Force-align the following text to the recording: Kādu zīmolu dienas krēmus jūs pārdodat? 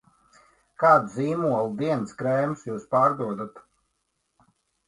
Kādu 0.83 1.11
zīmolu 1.17 1.77
dienas 1.83 2.17
krēmus 2.23 2.65
jūs 2.71 2.91
pārdodat? 2.97 3.63